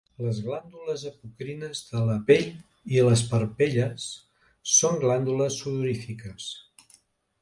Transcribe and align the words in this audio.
Les 0.25 0.37
glàndules 0.43 1.03
apocrines 1.09 1.81
de 1.89 2.01
la 2.07 2.15
pell 2.31 2.49
i 2.95 3.03
les 3.09 3.23
parpelles 3.35 4.09
són 4.79 4.99
glàndules 5.05 5.63
sudorífiques. 5.65 6.49